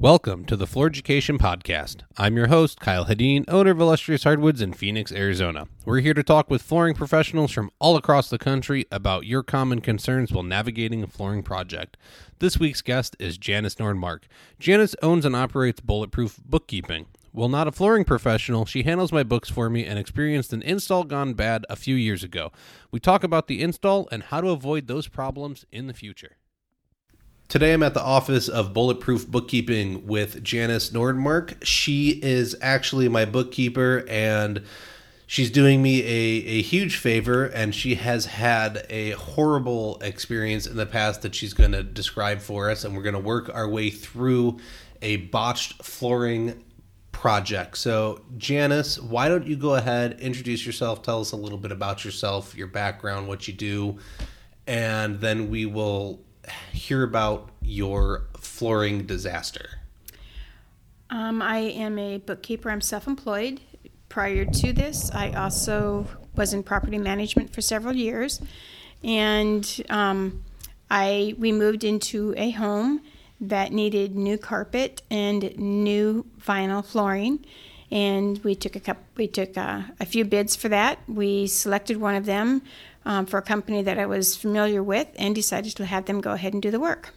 [0.00, 2.02] Welcome to the Floor Education Podcast.
[2.16, 5.66] I'm your host, Kyle Hedin, owner of Illustrious Hardwoods in Phoenix, Arizona.
[5.84, 9.80] We're here to talk with flooring professionals from all across the country about your common
[9.80, 11.96] concerns while navigating a flooring project.
[12.38, 14.20] This week's guest is Janice Nordmark.
[14.60, 17.06] Janice owns and operates Bulletproof Bookkeeping.
[17.32, 21.02] While not a flooring professional, she handles my books for me and experienced an install
[21.02, 22.52] gone bad a few years ago.
[22.92, 26.36] We talk about the install and how to avoid those problems in the future.
[27.48, 31.56] Today I'm at the office of Bulletproof Bookkeeping with Janice Nordmark.
[31.64, 34.62] She is actually my bookkeeper and
[35.26, 40.76] she's doing me a, a huge favor and she has had a horrible experience in
[40.76, 43.66] the past that she's going to describe for us and we're going to work our
[43.66, 44.58] way through
[45.00, 46.62] a botched flooring
[47.12, 47.78] project.
[47.78, 52.04] So, Janice, why don't you go ahead, introduce yourself, tell us a little bit about
[52.04, 54.00] yourself, your background, what you do,
[54.66, 56.20] and then we will
[56.72, 59.78] hear about your flooring disaster?
[61.10, 62.70] Um, I am a bookkeeper.
[62.70, 63.60] I'm self employed.
[64.08, 68.40] Prior to this, I also was in property management for several years.
[69.04, 70.44] And um,
[70.90, 73.02] I we moved into a home
[73.40, 77.44] that needed new carpet and new vinyl flooring.
[77.90, 80.98] And we took a cup, we took a, a few bids for that.
[81.08, 82.62] We selected one of them
[83.08, 86.32] um, for a company that I was familiar with and decided to have them go
[86.32, 87.14] ahead and do the work.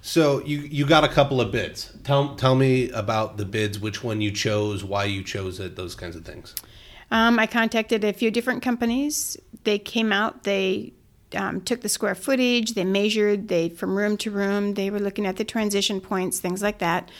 [0.00, 1.92] So you you got a couple of bids.
[2.04, 3.78] Tell tell me about the bids.
[3.78, 6.54] Which one you chose, why you chose it, those kinds of things.
[7.10, 9.36] Um, I contacted a few different companies.
[9.64, 10.44] They came out.
[10.44, 10.92] They
[11.36, 12.74] um, took the square footage.
[12.74, 13.48] They measured.
[13.48, 14.74] They from room to room.
[14.74, 17.10] They were looking at the transition points, things like that.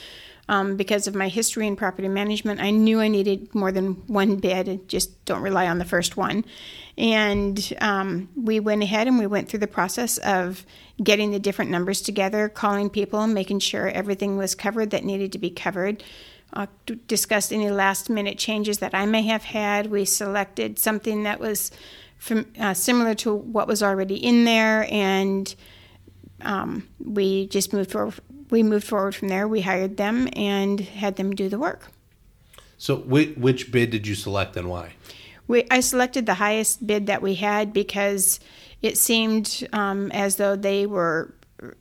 [0.49, 4.37] Um, because of my history in property management, I knew I needed more than one
[4.37, 4.89] bid.
[4.89, 6.45] Just don't rely on the first one.
[6.99, 10.67] And um, we went ahead and we went through the process of
[11.03, 15.39] getting the different numbers together, calling people, making sure everything was covered that needed to
[15.39, 16.05] be covered.
[16.53, 16.67] Uh,
[17.09, 19.87] discussed any last minute changes that I may have had.
[19.91, 21.71] We selected something that was
[22.19, 25.53] from, uh, similar to what was already in there, and
[26.43, 28.15] um, we just moved forward.
[28.51, 29.49] We moved forward from there.
[29.49, 31.91] We hired them and had them do the work.
[32.77, 34.93] So, which, which bid did you select and why?
[35.53, 38.41] We, I selected the highest bid that we had because
[38.81, 41.35] it seemed um, as though they were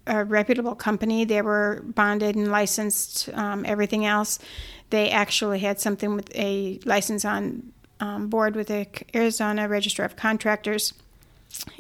[0.06, 1.24] a reputable company.
[1.24, 4.40] They were bonded and licensed, um, everything else.
[4.90, 7.72] They actually had something with a license on
[8.02, 10.94] um, board with the Arizona Register of Contractors.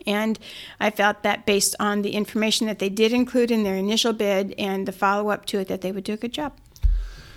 [0.07, 0.39] And
[0.79, 4.55] I felt that based on the information that they did include in their initial bid
[4.57, 6.53] and the follow up to it, that they would do a good job.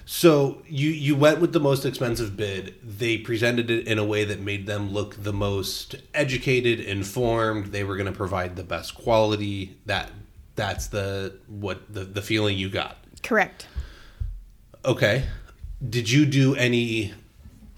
[0.07, 2.75] So you you went with the most expensive bid.
[2.83, 7.67] They presented it in a way that made them look the most educated, informed.
[7.67, 9.77] They were going to provide the best quality.
[9.87, 10.11] That
[10.57, 12.99] that's the what the the feeling you got.
[13.23, 13.67] Correct.
[14.85, 15.25] Okay.
[15.87, 17.15] Did you do any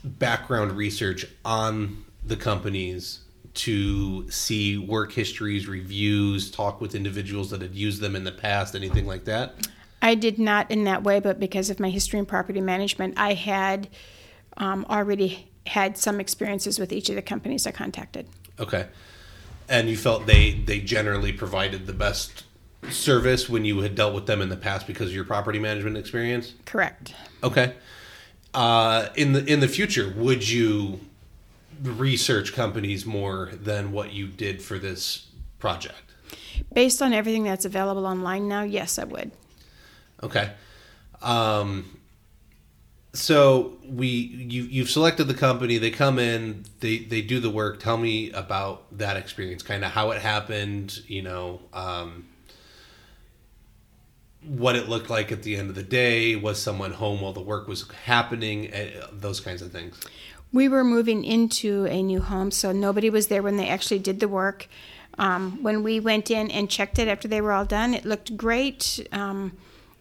[0.02, 3.20] background research on the companies
[3.54, 8.74] to see work histories, reviews, talk with individuals that had used them in the past,
[8.74, 9.54] anything like that?
[10.02, 13.34] I did not in that way, but because of my history in property management, I
[13.34, 13.88] had
[14.56, 18.28] um, already had some experiences with each of the companies I contacted.
[18.58, 18.86] Okay,
[19.68, 22.44] and you felt they they generally provided the best
[22.90, 25.96] service when you had dealt with them in the past because of your property management
[25.96, 26.54] experience.
[26.64, 27.14] Correct.
[27.42, 27.74] Okay.
[28.54, 31.00] Uh, in the in the future, would you
[31.82, 35.26] research companies more than what you did for this
[35.58, 36.14] project?
[36.72, 39.30] Based on everything that's available online now, yes, I would.
[40.22, 40.52] Okay.
[41.22, 41.98] Um,
[43.12, 45.78] so we you you've selected the company.
[45.78, 46.64] They come in.
[46.80, 47.80] They they do the work.
[47.80, 49.62] Tell me about that experience.
[49.62, 51.00] Kind of how it happened.
[51.06, 51.60] You know.
[51.72, 52.26] Um,
[54.46, 57.40] what it looked like at the end of the day was someone home while the
[57.40, 60.00] work was happening eh, those kinds of things
[60.52, 64.20] we were moving into a new home so nobody was there when they actually did
[64.20, 64.68] the work
[65.18, 68.36] um, when we went in and checked it after they were all done it looked
[68.36, 69.56] great um,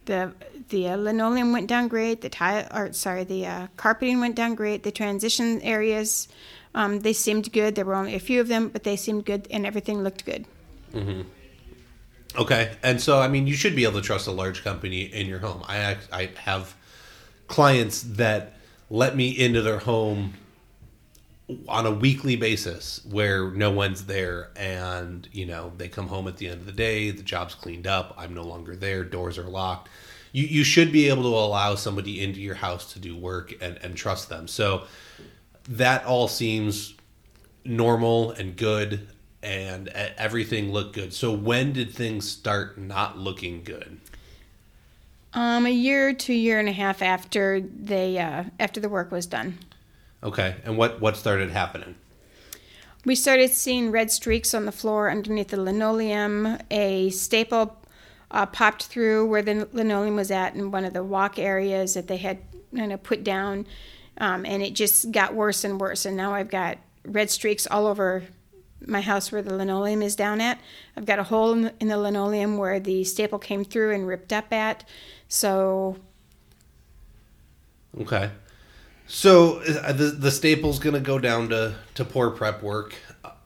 [0.05, 0.33] the
[0.69, 2.21] the uh, linoleum went down great.
[2.21, 4.83] The tile, or sorry, the uh, carpeting went down great.
[4.83, 6.27] The transition areas,
[6.73, 7.75] um, they seemed good.
[7.75, 10.45] There were only a few of them, but they seemed good, and everything looked good.
[10.93, 11.21] Mm-hmm.
[12.37, 15.27] Okay, and so I mean, you should be able to trust a large company in
[15.27, 15.63] your home.
[15.67, 16.75] I I have
[17.47, 18.53] clients that
[18.89, 20.33] let me into their home
[21.67, 26.37] on a weekly basis where no one's there and you know they come home at
[26.37, 29.43] the end of the day the job's cleaned up i'm no longer there doors are
[29.49, 29.89] locked.
[30.31, 33.79] You, you should be able to allow somebody into your house to do work and,
[33.81, 34.49] and trust them.
[34.49, 34.83] So
[35.69, 36.93] that all seems
[37.63, 39.07] normal and good
[39.41, 41.13] and everything looked good.
[41.13, 44.01] So when did things start not looking good?
[45.33, 49.25] Um, a year to year and a half after they uh, after the work was
[49.25, 49.57] done.
[50.23, 51.95] Okay, and what what started happening?
[53.05, 56.57] We started seeing red streaks on the floor underneath the linoleum.
[56.71, 57.77] A staple
[58.31, 62.07] uh, popped through where the linoleum was at in one of the walk areas that
[62.07, 62.39] they had
[62.75, 63.67] kind of put down,
[64.17, 66.05] um, and it just got worse and worse.
[66.05, 68.23] And now I've got red streaks all over
[68.87, 70.59] my house where the linoleum is down at.
[70.97, 74.07] I've got a hole in the, in the linoleum where the staple came through and
[74.07, 74.83] ripped up at.
[75.27, 75.97] So
[77.99, 78.31] Okay.
[79.07, 82.95] So uh, the the staple's going to go down to to poor prep work.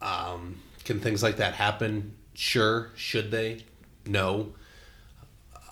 [0.00, 2.14] Um, can things like that happen?
[2.34, 2.90] Sure.
[2.96, 3.64] Should they?
[4.06, 4.54] No.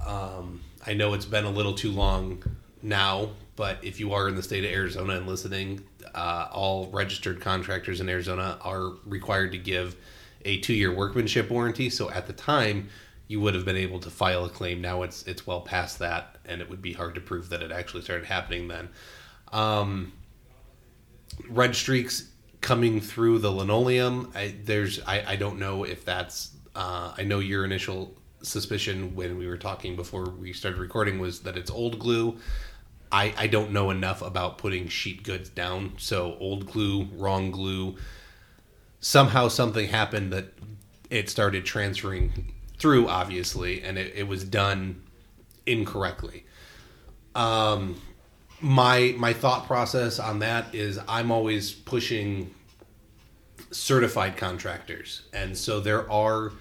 [0.07, 2.43] Um, I know it's been a little too long
[2.83, 7.41] now, but if you are in the state of Arizona and listening, uh, all registered
[7.41, 9.97] contractors in Arizona are required to give
[10.45, 11.91] a two-year workmanship warranty.
[11.91, 12.89] So at the time,
[13.27, 14.81] you would have been able to file a claim.
[14.81, 17.73] Now it's it's well past that, and it would be hard to prove that it
[17.73, 18.89] actually started happening then.
[19.53, 20.13] Um,
[21.49, 22.31] red streaks
[22.61, 24.33] coming through the linoleum.
[24.35, 26.55] I, there's I, I don't know if that's.
[26.75, 31.41] Uh, I know your initial suspicion when we were talking before we started recording was
[31.41, 32.39] that it's old glue.
[33.11, 35.95] I, I don't know enough about putting sheet goods down.
[35.97, 37.97] So old glue, wrong glue.
[39.01, 40.53] Somehow something happened that
[41.11, 45.03] it started transferring through, obviously, and it, it was done
[45.67, 46.45] incorrectly.
[47.35, 48.01] Um,
[48.61, 52.55] my my thought process on that is I'm always pushing
[53.71, 56.53] certified contractors, and so there are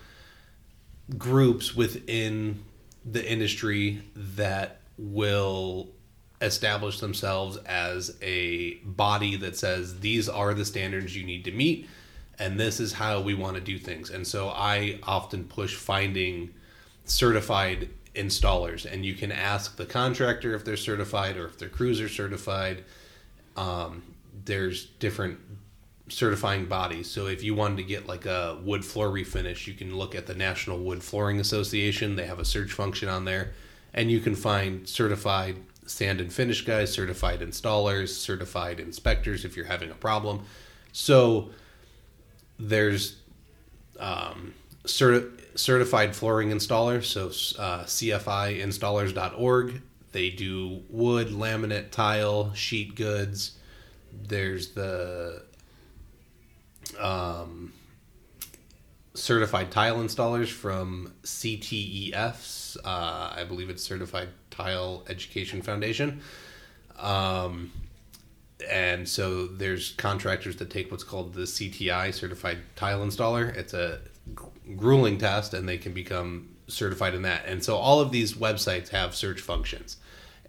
[1.18, 2.64] groups within
[3.06, 5.90] the industry that will
[6.42, 11.88] establish themselves as a body that says these are the standards you need to meet
[12.40, 14.10] and this is how we want to do things.
[14.10, 16.54] And so I often push finding
[17.06, 22.02] certified installers and you can ask the contractor if they're certified or if their crews
[22.02, 22.84] are certified.
[23.56, 24.04] Um,
[24.46, 25.40] there's different
[26.10, 27.10] certifying bodies.
[27.10, 30.26] So if you wanted to get like a wood floor refinish, you can look at
[30.26, 32.16] the National Wood Flooring Association.
[32.16, 33.54] They have a search function on there,
[33.94, 39.66] and you can find certified sand and finish guys, certified installers, certified inspectors if you're
[39.66, 40.44] having a problem.
[40.92, 41.50] So
[42.60, 43.18] there's
[44.00, 44.54] um,
[44.84, 47.28] certi- certified flooring installer, so
[47.62, 49.82] uh, CFIinstallers.org.
[50.12, 53.58] They do wood, laminate, tile, sheet goods.
[54.12, 55.44] There's the
[57.00, 57.74] um,
[59.14, 62.78] certified tile installers from CTEFs.
[62.84, 66.22] Uh, I believe it's Certified Tile Education Foundation.
[66.98, 67.72] Um,
[68.70, 73.56] and so there's contractors that take what's called the CTI Certified Tile Installer.
[73.56, 74.00] It's a
[74.76, 77.46] grueling test, and they can become certified in that.
[77.46, 79.98] And so all of these websites have search functions,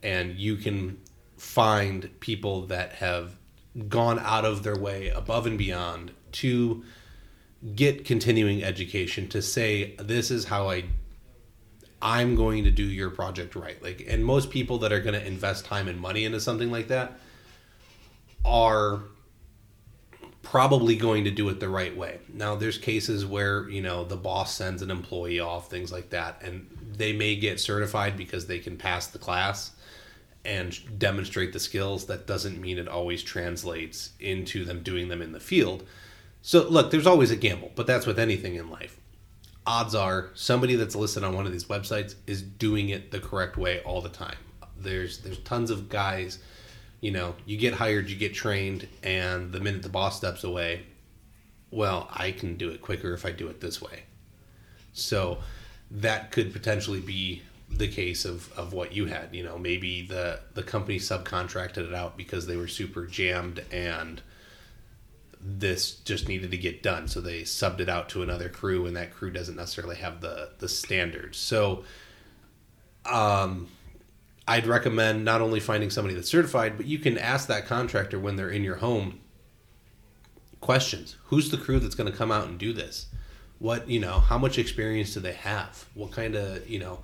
[0.02, 0.98] and you can
[1.36, 3.36] find people that have
[3.88, 6.82] gone out of their way above and beyond to
[7.74, 10.84] get continuing education to say this is how I
[12.00, 13.80] I'm going to do your project right.
[13.82, 16.88] Like and most people that are going to invest time and money into something like
[16.88, 17.18] that
[18.44, 19.02] are
[20.50, 22.18] probably going to do it the right way.
[22.32, 26.40] Now there's cases where, you know, the boss sends an employee off, things like that,
[26.42, 26.66] and
[26.96, 29.72] they may get certified because they can pass the class
[30.46, 32.06] and demonstrate the skills.
[32.06, 35.84] That doesn't mean it always translates into them doing them in the field.
[36.40, 38.98] So look, there's always a gamble, but that's with anything in life.
[39.66, 43.58] Odds are somebody that's listed on one of these websites is doing it the correct
[43.58, 44.38] way all the time.
[44.78, 46.38] There's there's tons of guys
[47.00, 50.82] you know, you get hired, you get trained, and the minute the boss steps away,
[51.70, 54.02] well, I can do it quicker if I do it this way.
[54.92, 55.38] So
[55.90, 59.34] that could potentially be the case of, of what you had.
[59.34, 64.22] You know, maybe the, the company subcontracted it out because they were super jammed and
[65.40, 67.06] this just needed to get done.
[67.06, 70.50] So they subbed it out to another crew and that crew doesn't necessarily have the,
[70.58, 71.38] the standards.
[71.38, 71.84] So
[73.04, 73.68] um
[74.48, 78.36] I'd recommend not only finding somebody that's certified, but you can ask that contractor when
[78.36, 79.20] they're in your home
[80.60, 81.16] questions.
[81.24, 83.06] Who's the crew that's going to come out and do this?
[83.58, 85.84] What, you know, how much experience do they have?
[85.92, 87.00] What kind of, you know,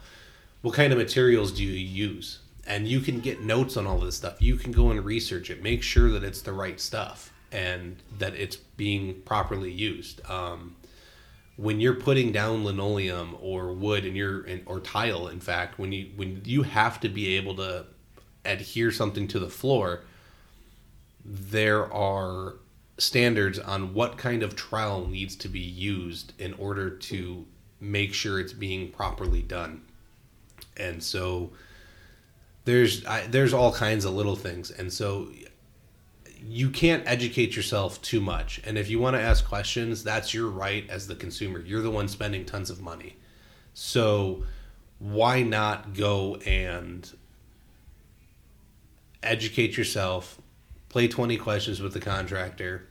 [0.62, 2.38] what kind of materials do you use?
[2.66, 4.40] And you can get notes on all this stuff.
[4.40, 5.62] You can go and research it.
[5.62, 10.24] Make sure that it's the right stuff and that it's being properly used.
[10.30, 10.76] Um,
[11.56, 16.10] when you're putting down linoleum or wood and you're or tile in fact when you
[16.16, 17.84] when you have to be able to
[18.44, 20.00] adhere something to the floor
[21.24, 22.54] there are
[22.98, 27.46] standards on what kind of trowel needs to be used in order to
[27.80, 29.82] make sure it's being properly done.
[30.76, 31.50] And so
[32.64, 35.28] there's I, there's all kinds of little things, and so
[36.46, 38.60] you can't educate yourself too much.
[38.64, 41.60] And if you want to ask questions, that's your right as the consumer.
[41.60, 43.16] You're the one spending tons of money,
[43.72, 44.44] so
[44.98, 47.10] why not go and
[49.22, 50.40] educate yourself,
[50.88, 52.86] play 20 questions with the contractor,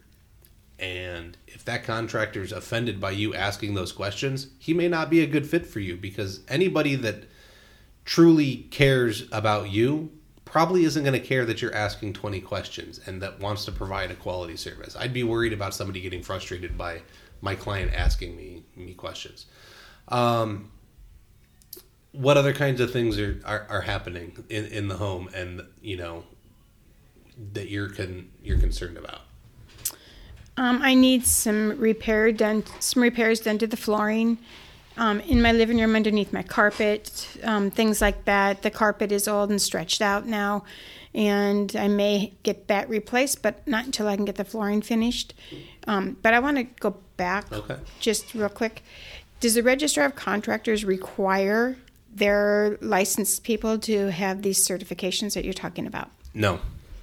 [0.79, 5.21] and if that contractor is offended by you asking those questions, he may not be
[5.21, 7.23] a good fit for you because anybody that
[8.03, 10.11] truly cares about you
[10.53, 14.11] probably isn't going to care that you're asking 20 questions and that wants to provide
[14.11, 14.95] a quality service.
[14.95, 17.01] I'd be worried about somebody getting frustrated by
[17.41, 19.47] my client asking me me questions.
[20.09, 20.69] Um,
[22.11, 25.97] what other kinds of things are, are, are happening in, in the home and you
[25.97, 26.23] know
[27.53, 29.21] that you're con, you're concerned about?
[30.57, 34.37] Um, I need some repair done, some repairs done to the flooring.
[34.97, 38.61] Um, in my living room underneath my carpet, um, things like that.
[38.61, 40.65] The carpet is old and stretched out now,
[41.15, 45.33] and I may get that replaced, but not until I can get the flooring finished.
[45.87, 47.77] Um, but I want to go back Okay.
[47.99, 48.83] just real quick.
[49.39, 51.75] Does the Registrar of Contractors require
[52.13, 56.11] their licensed people to have these certifications that you're talking about?
[56.33, 56.59] No.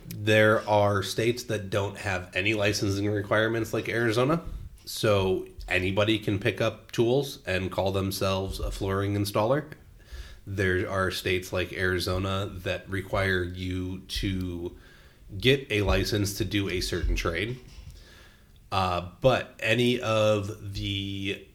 [0.08, 4.40] There are states that don't have any licensing requirements like Arizona.
[4.84, 9.64] So anybody can pick up tools and call themselves a flooring installer.
[10.46, 14.76] There are states like Arizona that require you to
[15.38, 17.58] get a license to do a certain trade.
[18.72, 21.46] Uh, but any of the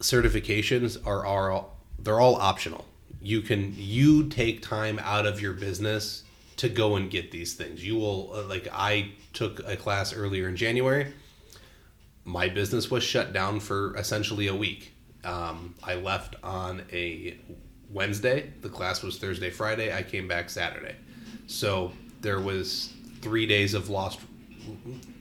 [0.00, 1.66] certifications are, are
[1.98, 2.84] they're all optional.
[3.20, 6.24] You can you take time out of your business
[6.56, 7.84] to go and get these things.
[7.84, 11.12] You will uh, like I took a class earlier in January.
[12.24, 14.92] My business was shut down for essentially a week.
[15.24, 17.38] Um, I left on a
[17.90, 18.52] Wednesday.
[18.60, 19.94] The class was Thursday, Friday.
[19.94, 20.96] I came back Saturday.
[21.46, 24.20] So there was three days of lost,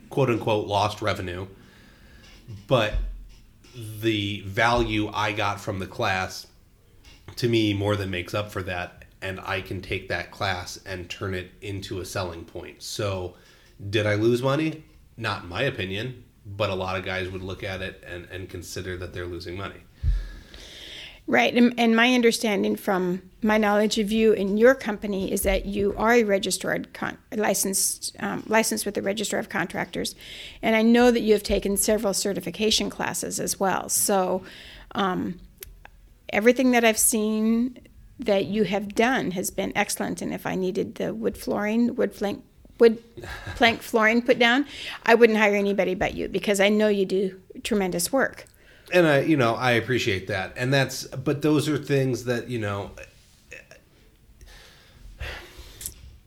[0.09, 1.47] quote unquote, lost revenue.
[2.67, 2.95] But
[3.99, 6.47] the value I got from the class
[7.37, 11.09] to me more than makes up for that and I can take that class and
[11.09, 12.81] turn it into a selling point.
[12.81, 13.35] So,
[13.89, 14.83] did I lose money?
[15.15, 18.49] Not in my opinion, but a lot of guys would look at it and, and
[18.49, 19.81] consider that they're losing money.
[21.27, 25.65] Right, and, and my understanding from my knowledge of you and your company is that
[25.65, 30.15] you are a registered con- licensed um, licensed with the Register of Contractors,
[30.61, 33.87] and I know that you have taken several certification classes as well.
[33.87, 34.43] So,
[34.93, 35.39] um,
[36.29, 37.77] everything that I've seen
[38.19, 40.21] that you have done has been excellent.
[40.21, 42.43] And if I needed the wood flooring, wood plank,
[42.81, 42.97] wood
[43.55, 44.65] plank flooring put down,
[45.05, 48.47] I wouldn't hire anybody but you because I know you do tremendous work.
[48.91, 50.51] And I, you know, I appreciate that.
[50.57, 52.91] And that's, but those are things that, you know,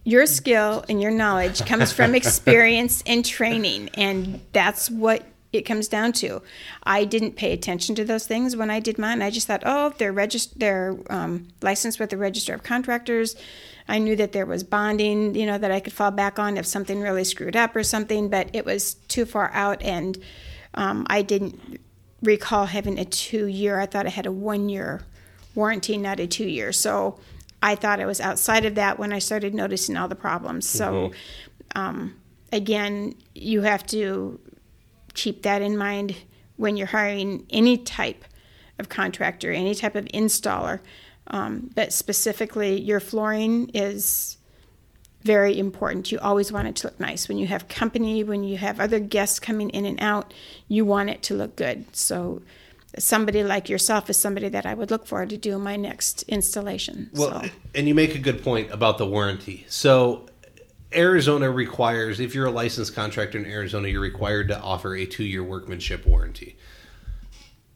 [0.05, 5.89] your skill and your knowledge comes from experience and training and that's what it comes
[5.89, 6.43] down to
[6.83, 9.95] i didn't pay attention to those things when i did mine i just thought oh
[9.97, 13.35] they're regist- they're um, licensed with the register of contractors
[13.89, 16.67] i knew that there was bonding you know that i could fall back on if
[16.67, 20.19] something really screwed up or something but it was too far out and
[20.75, 21.81] um, i didn't
[22.23, 25.03] recall having a two year i thought i had a one year
[25.55, 27.19] warranty not a two year so
[27.65, 30.69] I thought I was outside of that when I started noticing all the problems.
[30.69, 31.13] So,
[31.75, 32.15] um,
[32.53, 34.39] again, you have to
[35.15, 36.15] keep that in mind
[36.57, 38.27] when you're hiring any type
[38.79, 40.81] of contractor, any type of installer.
[41.29, 44.37] Um, but specifically, your flooring is
[45.23, 46.13] very important.
[46.13, 47.29] You always want it to look nice.
[47.29, 50.35] When you have company, when you have other guests coming in and out,
[50.69, 51.85] you want it to look good.
[51.97, 52.43] So,
[52.99, 57.11] somebody like yourself is somebody that I would look for to do my next installation.
[57.15, 57.51] Well, so.
[57.75, 59.65] and you make a good point about the warranty.
[59.69, 60.27] So,
[60.95, 65.25] Arizona requires, if you're a licensed contractor in Arizona, you're required to offer a two
[65.25, 66.57] year workmanship warranty.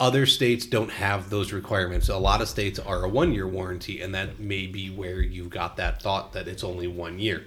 [0.00, 2.08] Other states don't have those requirements.
[2.08, 5.50] A lot of states are a one year warranty, and that may be where you've
[5.50, 7.44] got that thought that it's only one year.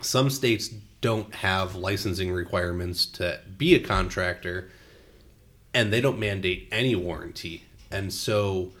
[0.00, 0.68] Some states
[1.00, 4.70] don't have licensing requirements to be a contractor
[5.72, 7.64] and they don't mandate any warranty.
[7.90, 8.72] And so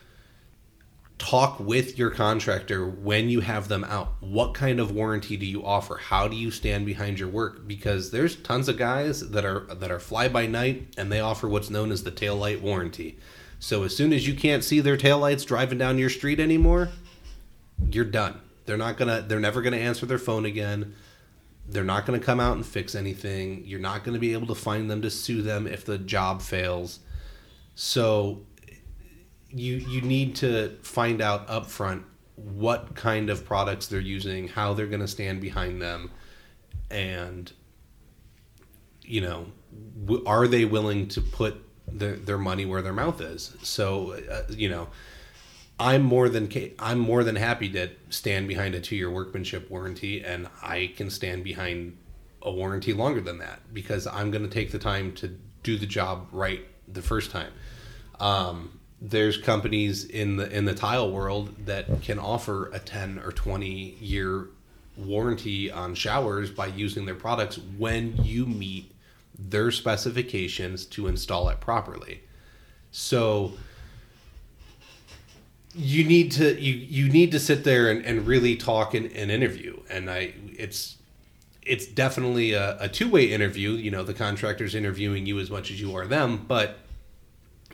[1.20, 4.14] talk with your contractor when you have them out.
[4.20, 5.96] What kind of warranty do you offer?
[5.96, 7.68] How do you stand behind your work?
[7.68, 11.46] Because there's tons of guys that are that are fly by night and they offer
[11.46, 13.18] what's known as the tail light warranty.
[13.58, 16.88] So as soon as you can't see their tail lights driving down your street anymore,
[17.90, 18.40] you're done.
[18.64, 20.94] They're not gonna they're never gonna answer their phone again.
[21.68, 23.62] They're not to come out and fix anything.
[23.66, 27.00] You're not to be able to find them to sue them if the job fails.
[27.74, 28.42] So
[29.52, 32.04] you you need to find out upfront
[32.36, 36.10] what kind of products they're using, how they're going to stand behind them,
[36.90, 37.52] and
[39.02, 39.46] you know,
[40.06, 43.56] w- are they willing to put their their money where their mouth is?
[43.62, 44.88] So, uh, you know,
[45.78, 50.22] I'm more than I'm more than happy to stand behind a two year workmanship warranty,
[50.22, 51.96] and I can stand behind
[52.42, 55.86] a warranty longer than that because I'm going to take the time to do the
[55.86, 57.52] job right the first time.
[58.18, 63.32] Um, there's companies in the in the tile world that can offer a 10 or
[63.32, 64.48] 20 year
[64.96, 68.92] warranty on showers by using their products when you meet
[69.38, 72.20] their specifications to install it properly.
[72.90, 73.52] So
[75.74, 79.30] you need to you you need to sit there and, and really talk in an
[79.30, 79.80] interview.
[79.88, 80.98] And I it's
[81.62, 83.70] it's definitely a, a two-way interview.
[83.70, 86.44] You know the contractor's interviewing you as much as you are them.
[86.46, 86.80] But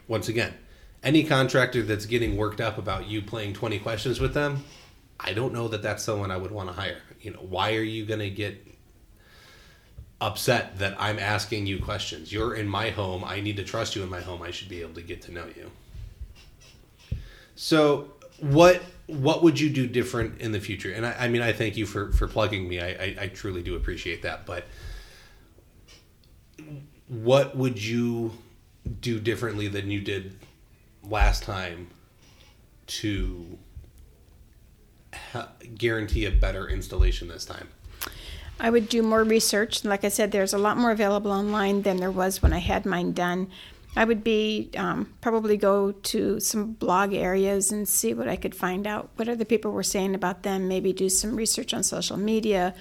[0.06, 0.54] once again
[1.06, 4.64] any contractor that's getting worked up about you playing 20 questions with them
[5.20, 7.00] i don't know that that's someone i would want to hire.
[7.20, 8.66] You know why are you going to get
[10.20, 12.32] upset that i'm asking you questions?
[12.32, 13.24] You're in my home.
[13.24, 14.42] I need to trust you in my home.
[14.42, 15.70] I should be able to get to know you.
[17.54, 20.92] So what what would you do different in the future?
[20.92, 22.80] And i, I mean i thank you for for plugging me.
[22.80, 24.64] I, I i truly do appreciate that but
[27.08, 28.32] what would you
[29.00, 30.36] do differently than you did
[31.08, 31.88] last time
[32.86, 33.58] to
[35.32, 37.68] ha- guarantee a better installation this time?
[38.58, 39.84] I would do more research.
[39.84, 42.86] Like I said, there's a lot more available online than there was when I had
[42.86, 43.48] mine done.
[43.94, 48.54] I would be um, probably go to some blog areas and see what I could
[48.54, 50.68] find out, what other people were saying about them.
[50.68, 52.74] Maybe do some research on social media,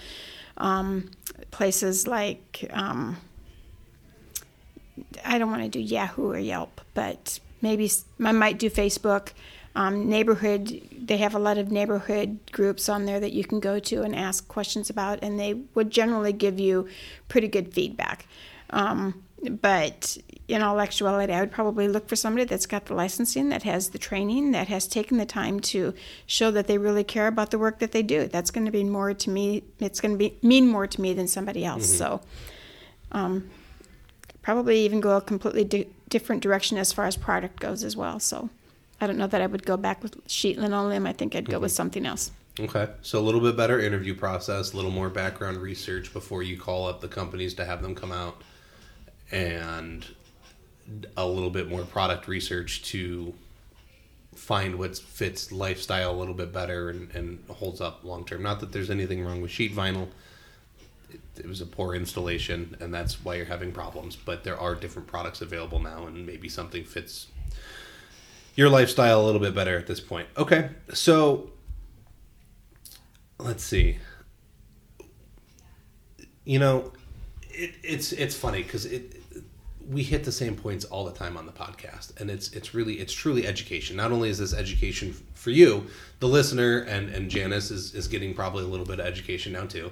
[0.57, 1.11] um,
[1.51, 3.17] places like um,
[5.23, 7.91] I don't want to do Yahoo or Yelp, but maybe
[8.23, 9.29] I might do Facebook.
[9.75, 13.79] Um, neighborhood, they have a lot of neighborhood groups on there that you can go
[13.79, 16.87] to and ask questions about, and they would generally give you
[17.27, 18.27] pretty good feedback.
[18.69, 23.49] Um, but in all actuality, I would probably look for somebody that's got the licensing,
[23.49, 25.93] that has the training, that has taken the time to
[26.25, 28.27] show that they really care about the work that they do.
[28.27, 29.63] That's going to be more to me.
[29.79, 31.87] It's going to be mean more to me than somebody else.
[31.87, 31.97] Mm-hmm.
[31.97, 32.21] So,
[33.11, 33.49] um,
[34.41, 38.19] probably even go a completely di- different direction as far as product goes as well.
[38.19, 38.49] So
[39.01, 41.05] I don't know that I would go back with sheet linoleum.
[41.05, 41.63] I think I'd go mm-hmm.
[41.63, 42.31] with something else.
[42.59, 42.87] Okay.
[43.01, 46.87] So a little bit better interview process, a little more background research before you call
[46.87, 48.41] up the companies to have them come out,
[49.31, 50.05] and
[51.17, 53.33] a little bit more product research to
[54.35, 58.43] find what fits lifestyle a little bit better and, and holds up long term.
[58.43, 60.07] Not that there's anything wrong with sheet vinyl
[61.37, 64.15] it, was a poor installation, and that's why you're having problems.
[64.15, 67.27] But there are different products available now, and maybe something fits
[68.55, 70.27] your lifestyle a little bit better at this point.
[70.37, 71.51] Okay, so
[73.39, 73.97] let's see.
[76.45, 76.93] You know,
[77.49, 79.21] it, it's it's funny because it
[79.89, 82.95] we hit the same points all the time on the podcast and it's it's really
[82.95, 85.85] it's truly education not only is this education for you
[86.19, 89.65] the listener and and janice is is getting probably a little bit of education now
[89.65, 89.91] too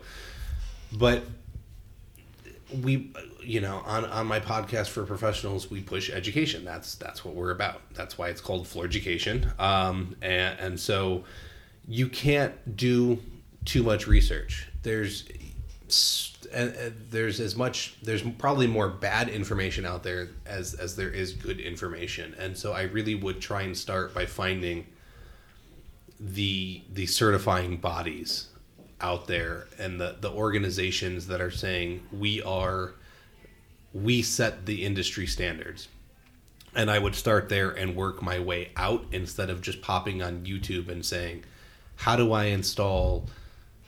[0.97, 1.23] but
[2.81, 6.65] we you know on on my podcast for professionals we push education.
[6.65, 7.81] That's that's what we're about.
[7.93, 9.51] That's why it's called floor education.
[9.59, 11.23] Um, and, and so
[11.87, 13.19] you can't do
[13.65, 14.67] too much research.
[14.81, 15.25] There's
[17.09, 21.59] there's as much there's probably more bad information out there as as there is good
[21.59, 22.35] information.
[22.37, 24.87] And so i really would try and start by finding
[26.19, 28.47] the the certifying bodies
[29.03, 32.93] out there and the, the organizations that are saying we are
[33.93, 35.87] we set the industry standards.
[36.75, 40.43] And i would start there and work my way out instead of just popping on
[40.43, 41.43] youtube and saying
[41.97, 43.27] how do i install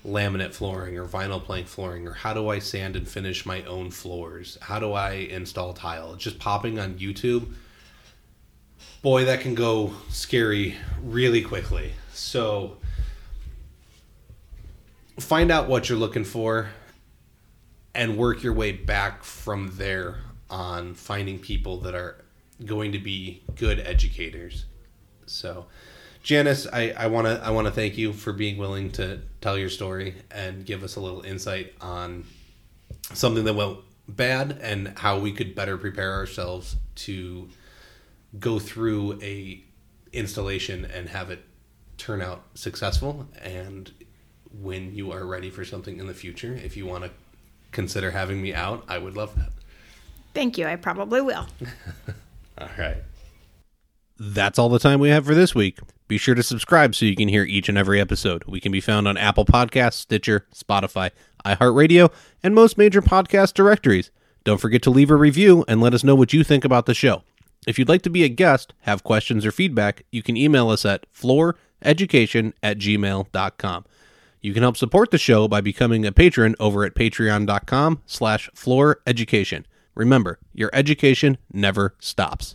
[0.06, 2.08] laminate flooring or vinyl plank flooring?
[2.08, 4.60] Or how do i sand and finish my own floors?
[4.62, 6.16] How do i install tile?
[6.16, 7.48] Just popping on youtube
[9.06, 11.92] boy that can go scary really quickly.
[12.12, 12.78] So
[15.20, 16.70] find out what you're looking for
[17.94, 22.24] and work your way back from there on finding people that are
[22.66, 24.66] going to be good educators.
[25.26, 25.66] So,
[26.22, 29.58] Janice, I, I want to I want to thank you for being willing to tell
[29.58, 32.26] your story and give us a little insight on
[33.14, 37.50] something that went bad and how we could better prepare ourselves to
[38.40, 39.64] go through a
[40.14, 41.44] installation and have it
[41.98, 43.92] turn out successful and
[44.62, 46.54] when you are ready for something in the future.
[46.64, 47.12] If you want to
[47.72, 49.50] consider having me out, I would love that.
[50.34, 50.68] Thank you.
[50.68, 51.48] I probably will.
[52.58, 52.98] all right.
[54.18, 55.80] That's all the time we have for this week.
[56.08, 58.44] Be sure to subscribe so you can hear each and every episode.
[58.46, 61.12] We can be found on Apple Podcasts, Stitcher, Spotify,
[61.44, 62.12] iHeartRadio,
[62.44, 64.12] and most major podcast directories.
[64.44, 66.94] Don't forget to leave a review and let us know what you think about the
[66.94, 67.24] show.
[67.66, 70.86] If you'd like to be a guest, have questions or feedback, you can email us
[70.86, 73.86] at flooreducation at gmail.com.
[74.46, 79.64] You can help support the show by becoming a patron over at patreon.com slash flooreducation.
[79.96, 82.54] Remember, your education never stops.